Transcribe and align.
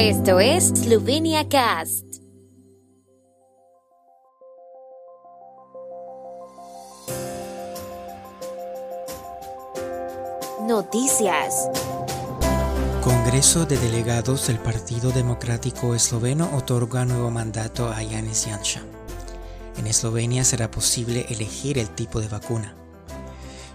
Esto 0.00 0.38
es 0.38 0.68
Slovenia 0.68 1.48
Cast. 1.48 2.04
Noticias. 10.68 11.68
Congreso 13.02 13.66
de 13.66 13.76
Delegados 13.76 14.46
del 14.46 14.60
Partido 14.60 15.10
Democrático 15.10 15.96
Esloveno 15.96 16.48
otorga 16.56 17.04
nuevo 17.04 17.32
mandato 17.32 17.88
a 17.88 18.00
Yanis 18.00 18.46
Janša. 18.48 18.82
En 19.78 19.88
Eslovenia 19.88 20.44
será 20.44 20.70
posible 20.70 21.26
elegir 21.28 21.76
el 21.76 21.88
tipo 21.88 22.20
de 22.20 22.28
vacuna. 22.28 22.76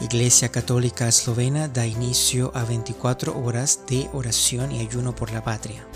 Iglesia 0.00 0.48
Católica 0.48 1.08
Eslovena 1.08 1.68
da 1.68 1.86
inicio 1.86 2.52
a 2.54 2.64
24 2.64 3.38
horas 3.38 3.80
de 3.86 4.08
oración 4.14 4.72
y 4.72 4.80
ayuno 4.80 5.14
por 5.14 5.30
la 5.30 5.44
patria. 5.44 5.86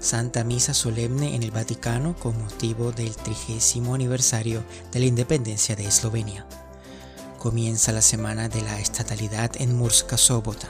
Santa 0.00 0.44
Misa 0.44 0.72
Solemne 0.72 1.34
en 1.34 1.42
el 1.42 1.50
Vaticano 1.50 2.16
con 2.16 2.38
motivo 2.38 2.90
del 2.90 3.14
trigésimo 3.14 3.94
aniversario 3.94 4.64
de 4.92 5.00
la 5.00 5.04
independencia 5.04 5.76
de 5.76 5.84
Eslovenia. 5.84 6.46
Comienza 7.38 7.92
la 7.92 8.00
Semana 8.00 8.48
de 8.48 8.62
la 8.62 8.80
Estatalidad 8.80 9.50
en 9.58 9.76
Murska 9.76 10.16
Sobota. 10.16 10.68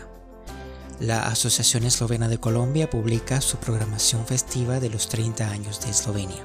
La 0.98 1.28
Asociación 1.28 1.84
Eslovena 1.84 2.28
de 2.28 2.38
Colombia 2.38 2.90
publica 2.90 3.40
su 3.40 3.58
programación 3.58 4.26
festiva 4.26 4.80
de 4.80 4.90
los 4.90 5.08
30 5.08 5.48
años 5.48 5.80
de 5.80 5.90
Eslovenia. 5.90 6.44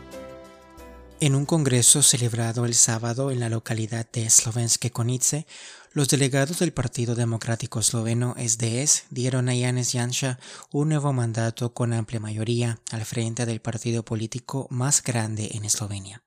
En 1.23 1.35
un 1.35 1.45
congreso 1.45 2.01
celebrado 2.01 2.65
el 2.65 2.73
sábado 2.73 3.29
en 3.29 3.39
la 3.39 3.47
localidad 3.47 4.09
de 4.11 4.27
Slovenske 4.27 4.89
Konice, 4.89 5.45
los 5.91 6.07
delegados 6.07 6.57
del 6.57 6.73
Partido 6.73 7.13
Democrático 7.13 7.79
Esloveno 7.79 8.33
SDS 8.39 9.03
dieron 9.11 9.47
a 9.47 9.53
Janez 9.55 9.91
Janša 9.91 10.39
un 10.71 10.89
nuevo 10.89 11.13
mandato 11.13 11.75
con 11.75 11.93
amplia 11.93 12.19
mayoría 12.19 12.79
al 12.89 13.05
frente 13.05 13.45
del 13.45 13.61
partido 13.61 14.03
político 14.03 14.65
más 14.71 15.03
grande 15.03 15.51
en 15.53 15.63
Eslovenia. 15.63 16.23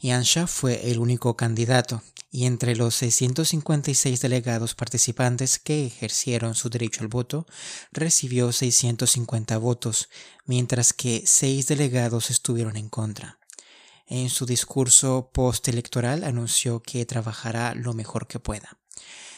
Janša 0.00 0.46
fue 0.46 0.92
el 0.92 1.00
único 1.00 1.36
candidato 1.36 2.00
y 2.30 2.44
entre 2.44 2.76
los 2.76 2.94
656 2.94 4.20
delegados 4.20 4.76
participantes 4.76 5.58
que 5.58 5.86
ejercieron 5.86 6.54
su 6.54 6.70
derecho 6.70 7.00
al 7.02 7.08
voto, 7.08 7.46
recibió 7.90 8.52
650 8.52 9.58
votos, 9.58 10.08
mientras 10.44 10.92
que 10.92 11.24
seis 11.26 11.66
delegados 11.66 12.30
estuvieron 12.30 12.76
en 12.76 12.88
contra. 12.88 13.39
En 14.10 14.28
su 14.28 14.44
discurso 14.44 15.30
postelectoral 15.32 16.24
anunció 16.24 16.82
que 16.82 17.06
trabajará 17.06 17.76
lo 17.76 17.94
mejor 17.94 18.26
que 18.26 18.40
pueda. 18.40 18.76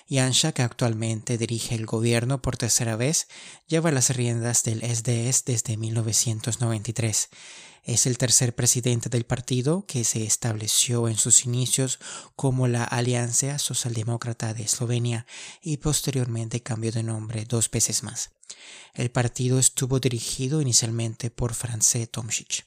Yansha, 0.09 0.53
que 0.53 0.63
actualmente 0.63 1.37
dirige 1.37 1.75
el 1.75 1.85
gobierno 1.85 2.41
por 2.41 2.57
tercera 2.57 2.97
vez, 2.97 3.29
lleva 3.67 3.93
las 3.93 4.17
riendas 4.17 4.63
del 4.63 4.81
SDS 4.81 5.45
desde 5.45 5.77
1993. 5.77 7.29
Es 7.83 8.07
el 8.07 8.17
tercer 8.17 8.55
presidente 8.55 9.11
del 9.11 9.27
partido 9.27 9.85
que 9.87 10.05
se 10.05 10.25
estableció 10.25 11.07
en 11.07 11.19
sus 11.19 11.45
inicios 11.45 11.99
como 12.35 12.67
la 12.67 12.85
Alianza 12.85 13.59
Socialdemócrata 13.59 14.55
de 14.55 14.63
Eslovenia 14.63 15.27
y 15.61 15.77
posteriormente 15.79 16.63
cambió 16.63 16.93
de 16.93 17.03
nombre 17.03 17.45
dos 17.45 17.71
veces 17.71 18.03
más. 18.03 18.31
El 18.95 19.11
partido 19.11 19.59
estuvo 19.59 20.01
dirigido 20.01 20.63
inicialmente 20.63 21.31
por 21.31 21.53
France 21.53 22.11
Tomšić. 22.11 22.65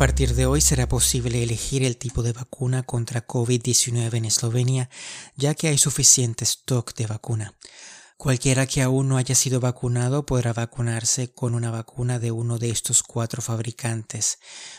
A 0.00 0.08
partir 0.08 0.34
de 0.34 0.46
hoy 0.46 0.62
será 0.62 0.88
posible 0.88 1.42
elegir 1.42 1.84
el 1.84 1.98
tipo 1.98 2.22
de 2.22 2.32
vacuna 2.32 2.82
contra 2.82 3.26
COVID-19 3.26 4.14
en 4.14 4.24
Eslovenia, 4.24 4.88
ya 5.36 5.54
que 5.54 5.68
hay 5.68 5.76
suficiente 5.76 6.42
stock 6.44 6.94
de 6.94 7.06
vacuna. 7.06 7.52
Cualquiera 8.16 8.64
que 8.64 8.80
aún 8.80 9.10
no 9.10 9.18
haya 9.18 9.34
sido 9.34 9.60
vacunado 9.60 10.24
podrá 10.24 10.54
vacunarse 10.54 11.30
con 11.30 11.54
una 11.54 11.70
vacuna 11.70 12.18
de 12.18 12.30
uno 12.30 12.56
de 12.56 12.70
estos 12.70 13.02
cuatro 13.02 13.42
fabricantes, 13.42 14.38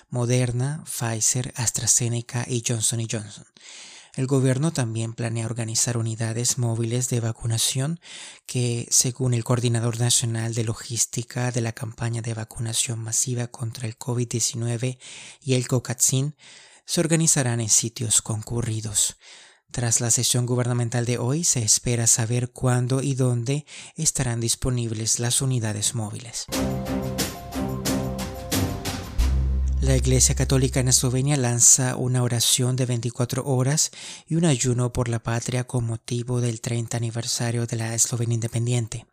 Moderna, 0.09 0.83
Pfizer, 0.85 1.53
AstraZeneca 1.55 2.43
y 2.47 2.63
Johnson 2.67 3.05
Johnson. 3.07 3.45
El 4.13 4.27
gobierno 4.27 4.71
también 4.71 5.13
planea 5.13 5.45
organizar 5.45 5.95
unidades 5.97 6.57
móviles 6.57 7.09
de 7.09 7.21
vacunación 7.21 7.99
que, 8.45 8.85
según 8.91 9.33
el 9.33 9.45
Coordinador 9.45 9.99
Nacional 9.99 10.53
de 10.53 10.65
Logística 10.65 11.51
de 11.51 11.61
la 11.61 11.71
campaña 11.71 12.21
de 12.21 12.33
vacunación 12.33 12.99
masiva 12.99 13.47
contra 13.47 13.87
el 13.87 13.97
COVID-19 13.97 14.97
y 15.41 15.53
el 15.53 15.67
COCATSIN, 15.67 16.35
se 16.85 16.99
organizarán 16.99 17.61
en 17.61 17.69
sitios 17.69 18.21
concurridos. 18.21 19.15
Tras 19.71 20.01
la 20.01 20.11
sesión 20.11 20.45
gubernamental 20.45 21.05
de 21.05 21.17
hoy 21.17 21.45
se 21.45 21.63
espera 21.63 22.05
saber 22.05 22.51
cuándo 22.51 23.01
y 23.01 23.13
dónde 23.13 23.65
estarán 23.95 24.41
disponibles 24.41 25.19
las 25.19 25.41
unidades 25.41 25.95
móviles. 25.95 26.47
La 29.91 29.97
Iglesia 29.97 30.35
Católica 30.35 30.79
en 30.79 30.87
Eslovenia 30.87 31.35
lanza 31.35 31.97
una 31.97 32.23
oración 32.23 32.77
de 32.77 32.85
24 32.85 33.43
horas 33.43 33.91
y 34.25 34.35
un 34.35 34.45
ayuno 34.45 34.93
por 34.93 35.09
la 35.09 35.19
patria 35.19 35.65
con 35.65 35.83
motivo 35.83 36.39
del 36.39 36.61
30 36.61 36.95
aniversario 36.95 37.67
de 37.67 37.75
la 37.75 37.93
Eslovenia 37.93 38.35
independiente. 38.35 39.05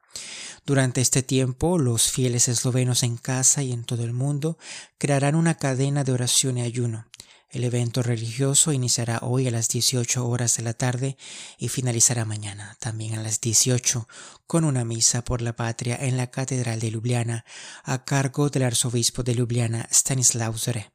Durante 0.64 1.00
este 1.00 1.24
tiempo, 1.24 1.78
los 1.78 2.12
fieles 2.12 2.46
eslovenos 2.46 3.02
en 3.02 3.16
casa 3.16 3.64
y 3.64 3.72
en 3.72 3.82
todo 3.82 4.04
el 4.04 4.12
mundo 4.12 4.56
crearán 4.98 5.34
una 5.34 5.56
cadena 5.56 6.04
de 6.04 6.12
oración 6.12 6.58
y 6.58 6.62
ayuno. 6.62 7.06
El 7.50 7.64
evento 7.64 8.02
religioso 8.02 8.72
iniciará 8.72 9.20
hoy 9.22 9.48
a 9.48 9.50
las 9.50 9.68
18 9.68 10.26
horas 10.26 10.58
de 10.58 10.62
la 10.62 10.74
tarde 10.74 11.16
y 11.56 11.68
finalizará 11.68 12.26
mañana, 12.26 12.76
también 12.78 13.14
a 13.14 13.22
las 13.22 13.40
18, 13.40 14.06
con 14.46 14.64
una 14.64 14.84
misa 14.84 15.24
por 15.24 15.40
la 15.40 15.56
patria 15.56 15.96
en 15.98 16.18
la 16.18 16.30
Catedral 16.30 16.78
de 16.78 16.90
Ljubljana 16.90 17.46
a 17.84 18.04
cargo 18.04 18.50
del 18.50 18.64
arzobispo 18.64 19.22
de 19.22 19.34
Ljubljana 19.34 19.88
Stanislav 19.90 20.58
Zore. 20.58 20.92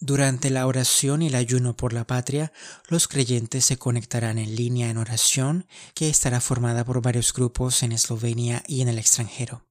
Durante 0.00 0.50
la 0.50 0.66
oración 0.66 1.22
y 1.22 1.28
el 1.28 1.36
ayuno 1.36 1.76
por 1.76 1.92
la 1.92 2.04
patria, 2.04 2.52
los 2.88 3.06
creyentes 3.06 3.64
se 3.64 3.78
conectarán 3.78 4.38
en 4.38 4.56
línea 4.56 4.90
en 4.90 4.98
oración, 4.98 5.68
que 5.94 6.08
estará 6.08 6.40
formada 6.40 6.84
por 6.84 7.00
varios 7.00 7.32
grupos 7.32 7.84
en 7.84 7.92
Eslovenia 7.92 8.64
y 8.66 8.82
en 8.82 8.88
el 8.88 8.98
extranjero. 8.98 9.64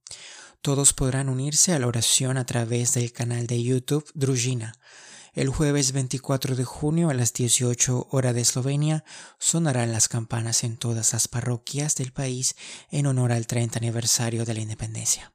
Todos 0.62 0.94
podrán 0.94 1.28
unirse 1.28 1.74
a 1.74 1.78
la 1.78 1.86
oración 1.86 2.38
a 2.38 2.46
través 2.46 2.94
del 2.94 3.12
canal 3.12 3.46
de 3.46 3.62
YouTube 3.62 4.10
Drujina. 4.14 4.72
El 5.36 5.50
jueves 5.50 5.92
24 5.92 6.56
de 6.56 6.64
junio 6.64 7.10
a 7.10 7.14
las 7.14 7.34
18 7.34 8.08
horas 8.10 8.34
de 8.34 8.40
Eslovenia 8.40 9.04
sonarán 9.38 9.92
las 9.92 10.08
campanas 10.08 10.64
en 10.64 10.78
todas 10.78 11.12
las 11.12 11.28
parroquias 11.28 11.94
del 11.94 12.10
país 12.10 12.56
en 12.90 13.06
honor 13.06 13.32
al 13.32 13.46
30 13.46 13.78
aniversario 13.78 14.46
de 14.46 14.54
la 14.54 14.60
independencia. 14.60 15.30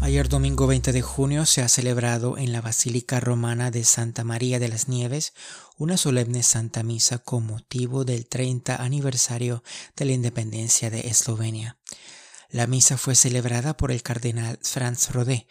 Ayer 0.00 0.30
domingo 0.30 0.66
20 0.66 0.92
de 0.92 1.02
junio 1.02 1.44
se 1.44 1.60
ha 1.60 1.68
celebrado 1.68 2.38
en 2.38 2.50
la 2.50 2.62
Basílica 2.62 3.20
Romana 3.20 3.70
de 3.70 3.84
Santa 3.84 4.24
María 4.24 4.58
de 4.58 4.68
las 4.68 4.88
Nieves 4.88 5.34
una 5.76 5.98
solemne 5.98 6.42
Santa 6.42 6.82
Misa 6.82 7.18
con 7.18 7.44
motivo 7.44 8.06
del 8.06 8.26
30 8.26 8.76
aniversario 8.76 9.62
de 9.96 10.06
la 10.06 10.12
independencia 10.12 10.88
de 10.88 11.08
Eslovenia. 11.08 11.76
La 12.48 12.66
misa 12.66 12.96
fue 12.96 13.16
celebrada 13.16 13.76
por 13.76 13.92
el 13.92 14.02
cardenal 14.02 14.58
Franz 14.62 15.10
Rodé, 15.10 15.46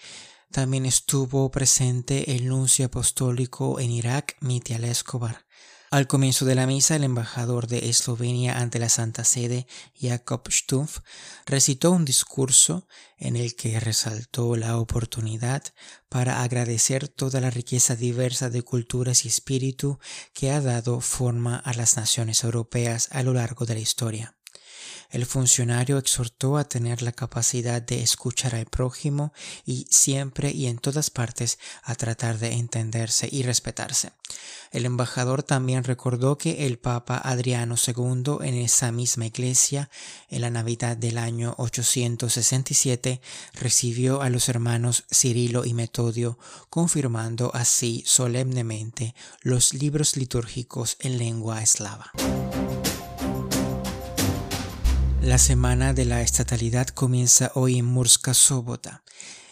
también 0.54 0.86
estuvo 0.86 1.50
presente 1.50 2.36
el 2.36 2.48
nuncio 2.48 2.86
apostólico 2.86 3.80
en 3.80 3.90
Irak, 3.90 4.38
Mitial 4.40 4.86
Escobar. 4.86 5.46
Al 5.90 6.08
comienzo 6.08 6.46
de 6.46 6.54
la 6.54 6.68
misa, 6.68 6.96
el 6.96 7.04
embajador 7.04 7.68
de 7.68 7.90
Eslovenia 7.90 8.60
ante 8.60 8.78
la 8.78 8.88
Santa 8.88 9.24
Sede, 9.26 9.66
Jakob 10.00 10.44
Stumpf, 10.50 11.00
recitó 11.48 11.92
un 11.92 12.06
discurso 12.06 12.88
en 13.18 13.36
el 13.36 13.56
que 13.56 13.80
resaltó 13.80 14.56
la 14.56 14.78
oportunidad 14.78 15.64
para 16.08 16.44
agradecer 16.44 17.08
toda 17.08 17.42
la 17.42 17.50
riqueza 17.50 17.96
diversa 17.96 18.52
de 18.52 18.62
culturas 18.62 19.26
y 19.26 19.30
espíritu 19.30 20.00
que 20.34 20.52
ha 20.52 20.62
dado 20.62 21.02
forma 21.02 21.58
a 21.58 21.74
las 21.74 21.98
naciones 21.98 22.44
europeas 22.44 23.10
a 23.12 23.24
lo 23.24 23.34
largo 23.34 23.66
de 23.66 23.74
la 23.74 23.80
historia. 23.80 24.36
El 25.14 25.28
funcionario 25.28 26.00
exhortó 26.00 26.58
a 26.58 26.64
tener 26.64 27.04
la 27.04 27.12
capacidad 27.12 27.80
de 27.80 28.02
escuchar 28.02 28.56
al 28.56 28.66
prójimo 28.66 29.32
y 29.64 29.86
siempre 29.92 30.50
y 30.50 30.66
en 30.66 30.80
todas 30.80 31.12
partes 31.12 31.60
a 31.84 31.94
tratar 31.94 32.40
de 32.40 32.54
entenderse 32.54 33.30
y 33.32 33.44
respetarse. 33.44 34.14
El 34.72 34.86
embajador 34.88 35.44
también 35.44 35.84
recordó 35.84 36.40
que 36.40 36.66
el 36.66 36.80
Papa 36.80 37.22
Adriano 37.24 37.76
II 37.76 38.38
en 38.42 38.56
esa 38.56 38.92
misma 38.92 39.28
iglesia, 39.28 39.92
en 40.30 40.42
la 40.42 40.50
Navidad 40.50 40.98
del 40.98 41.20
año 41.20 41.54
867, 41.60 43.22
recibió 43.54 44.24
a 44.24 44.32
los 44.32 44.50
hermanos 44.50 45.04
Cirilo 45.14 45.64
y 45.64 45.76
Metodio, 45.76 46.40
confirmando 46.72 47.52
así 47.54 48.04
solemnemente 48.08 49.14
los 49.42 49.76
libros 49.76 50.18
litúrgicos 50.18 50.98
en 51.02 51.20
lengua 51.20 51.62
eslava. 51.62 52.12
La 55.24 55.38
semana 55.38 55.94
de 55.94 56.04
la 56.04 56.22
estatalidad 56.22 56.88
comienza 56.88 57.54
hoy 57.56 57.78
en 57.78 57.86
Murska 57.86 58.34
Sobota. 58.34 59.06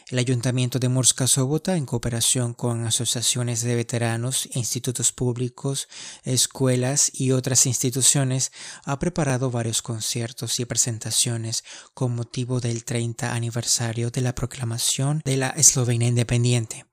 El 0.09 0.19
Ayuntamiento 0.19 0.79
de 0.79 0.89
Murska 0.89 1.27
Sobota, 1.27 1.77
en 1.77 1.85
cooperación 1.85 2.53
con 2.53 2.85
asociaciones 2.85 3.61
de 3.61 3.75
veteranos, 3.75 4.49
institutos 4.53 5.13
públicos, 5.13 5.87
escuelas 6.25 7.09
y 7.13 7.31
otras 7.31 7.65
instituciones, 7.65 8.51
ha 8.83 8.99
preparado 8.99 9.49
varios 9.49 9.81
conciertos 9.81 10.59
y 10.59 10.65
presentaciones 10.65 11.63
con 11.93 12.15
motivo 12.15 12.59
del 12.59 12.83
30 12.83 13.33
aniversario 13.33 14.11
de 14.11 14.19
la 14.19 14.35
proclamación 14.35 15.21
de 15.23 15.37
la 15.37 15.51
Eslovenia 15.51 16.09
independiente. 16.09 16.85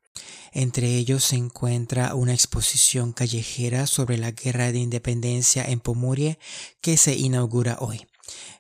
Entre 0.53 0.95
ellos 0.95 1.25
se 1.25 1.35
encuentra 1.35 2.15
una 2.15 2.33
exposición 2.33 3.13
callejera 3.13 3.89
sobre 3.89 4.19
la 4.19 4.31
guerra 4.31 4.71
de 4.71 4.79
independencia 4.79 5.65
en 5.65 5.81
Pomurie 5.81 6.39
que 6.81 6.97
se 6.97 7.17
inaugura 7.17 7.79
hoy. 7.81 8.08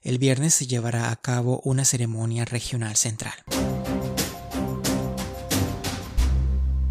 El 0.02 0.18
viernes 0.18 0.54
se 0.54 0.66
llevará 0.66 1.10
a 1.10 1.16
cabo 1.16 1.60
una 1.64 1.84
ceremonia 1.84 2.44
regional 2.44 2.96
central. 2.96 3.34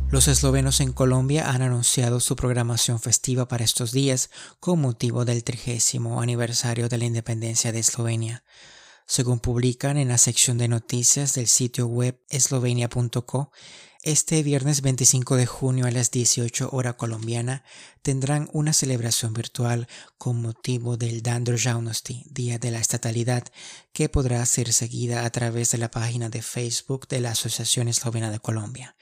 Los 0.09 0.29
eslovenos 0.29 0.79
en 0.79 0.93
Colombia 0.93 1.49
han 1.49 1.61
anunciado 1.61 2.21
su 2.21 2.37
programación 2.37 2.99
festiva 2.99 3.49
para 3.49 3.65
estos 3.65 3.91
días 3.91 4.29
con 4.61 4.79
motivo 4.79 5.25
del 5.25 5.43
trigésimo 5.43 6.21
aniversario 6.21 6.87
de 6.87 6.97
la 6.97 7.05
independencia 7.05 7.73
de 7.73 7.79
Eslovenia. 7.79 8.43
Según 9.05 9.39
publican 9.39 9.97
en 9.97 10.07
la 10.07 10.17
sección 10.17 10.57
de 10.57 10.69
noticias 10.69 11.33
del 11.33 11.47
sitio 11.47 11.87
web 11.87 12.21
eslovenia.co, 12.29 13.51
este 14.07 14.41
viernes 14.41 14.81
25 14.83 15.35
de 15.35 15.45
junio 15.45 15.85
a 15.85 15.91
las 15.91 16.11
18 16.11 16.69
hora 16.71 16.95
colombiana 16.95 17.65
tendrán 18.03 18.49
una 18.53 18.71
celebración 18.71 19.33
virtual 19.33 19.89
con 20.17 20.41
motivo 20.41 20.95
del 20.95 21.21
Dan 21.21 21.43
Día 21.43 22.57
de 22.57 22.71
la 22.71 22.79
Estatalidad, 22.79 23.43
que 23.91 24.07
podrá 24.07 24.45
ser 24.45 24.71
seguida 24.71 25.25
a 25.25 25.29
través 25.29 25.71
de 25.71 25.79
la 25.79 25.91
página 25.91 26.29
de 26.29 26.41
Facebook 26.41 27.09
de 27.09 27.19
la 27.19 27.31
Asociación 27.31 27.89
Eslovena 27.89 28.31
de 28.31 28.39
Colombia. 28.39 28.95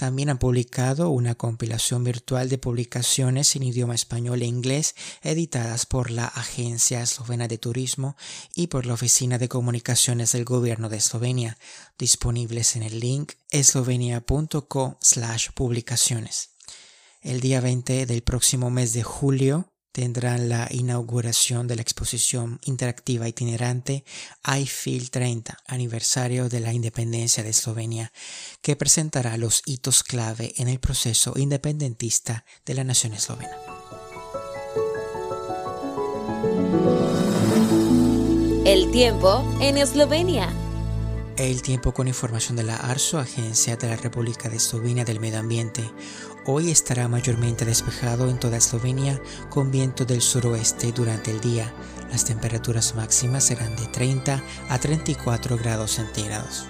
También 0.00 0.30
han 0.30 0.38
publicado 0.38 1.10
una 1.10 1.34
compilación 1.34 2.04
virtual 2.04 2.48
de 2.48 2.56
publicaciones 2.56 3.54
en 3.54 3.64
idioma 3.64 3.94
español 3.94 4.40
e 4.40 4.46
inglés 4.46 4.94
editadas 5.20 5.84
por 5.84 6.10
la 6.10 6.24
Agencia 6.24 7.02
Eslovena 7.02 7.48
de 7.48 7.58
Turismo 7.58 8.16
y 8.54 8.68
por 8.68 8.86
la 8.86 8.94
Oficina 8.94 9.36
de 9.36 9.50
Comunicaciones 9.50 10.32
del 10.32 10.46
Gobierno 10.46 10.88
de 10.88 10.96
Eslovenia, 10.96 11.58
disponibles 11.98 12.76
en 12.76 12.82
el 12.82 12.98
link 12.98 13.32
eslovenia.co 13.50 14.98
publicaciones. 15.54 16.48
El 17.20 17.40
día 17.40 17.60
20 17.60 18.06
del 18.06 18.22
próximo 18.22 18.70
mes 18.70 18.94
de 18.94 19.02
julio 19.02 19.70
tendrán 19.92 20.48
la 20.48 20.68
inauguración 20.70 21.66
de 21.66 21.76
la 21.76 21.82
exposición 21.82 22.60
interactiva 22.64 23.28
itinerante 23.28 24.04
I 24.46 24.66
Feel 24.66 25.10
30, 25.10 25.56
aniversario 25.66 26.48
de 26.48 26.60
la 26.60 26.72
independencia 26.72 27.42
de 27.42 27.50
Eslovenia, 27.50 28.12
que 28.62 28.76
presentará 28.76 29.36
los 29.36 29.62
hitos 29.66 30.02
clave 30.02 30.54
en 30.56 30.68
el 30.68 30.80
proceso 30.80 31.34
independentista 31.36 32.44
de 32.64 32.74
la 32.74 32.84
nación 32.84 33.14
eslovena. 33.14 33.56
El 38.64 38.90
tiempo 38.92 39.44
en 39.60 39.78
Eslovenia. 39.78 40.48
El 41.36 41.62
tiempo 41.62 41.92
con 41.92 42.06
información 42.06 42.56
de 42.56 42.62
la 42.62 42.76
ARSO, 42.76 43.18
Agencia 43.18 43.76
de 43.76 43.88
la 43.88 43.96
República 43.96 44.48
de 44.48 44.58
Eslovenia 44.58 45.04
del 45.04 45.20
Medio 45.20 45.38
Ambiente. 45.38 45.82
Hoy 46.46 46.70
estará 46.70 47.06
mayormente 47.06 47.66
despejado 47.66 48.30
en 48.30 48.38
toda 48.38 48.56
Eslovenia 48.56 49.20
con 49.50 49.70
viento 49.70 50.06
del 50.06 50.22
suroeste 50.22 50.90
durante 50.90 51.30
el 51.30 51.40
día. 51.40 51.70
Las 52.10 52.24
temperaturas 52.24 52.94
máximas 52.94 53.44
serán 53.44 53.76
de 53.76 53.86
30 53.86 54.42
a 54.70 54.78
34 54.78 55.58
grados 55.58 55.92
centígrados. 55.92 56.66